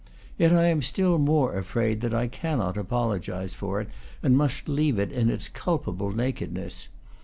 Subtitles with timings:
[0.35, 3.87] Yet I am still more afraid that I cannot apologize for it,
[4.23, 6.87] and must leave it in its culpable nakedness.